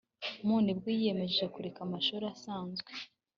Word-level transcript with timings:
mu 0.45 0.55
nibwo 0.63 0.87
yiyemeje 0.95 1.43
kureka 1.53 1.79
amashuri 1.83 2.25
asanzwe 2.33 2.91